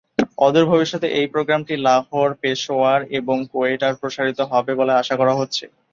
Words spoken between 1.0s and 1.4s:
এই